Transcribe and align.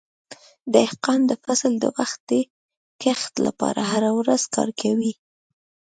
دهقان 0.73 1.19
د 1.27 1.31
فصل 1.43 1.73
د 1.83 1.85
وختي 1.97 2.41
کښت 3.01 3.33
لپاره 3.45 3.81
هره 3.91 4.11
ورځ 4.19 4.43
کار 4.55 4.69
کوي. 4.81 5.13